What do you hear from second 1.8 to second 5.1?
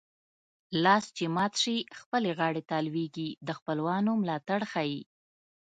خپلې غاړې ته لوېږي د خپلوانو ملاتړ ښيي